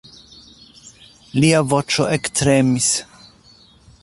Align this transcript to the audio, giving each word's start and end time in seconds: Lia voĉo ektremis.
Lia 1.43 1.61
voĉo 1.75 2.09
ektremis. 2.17 2.93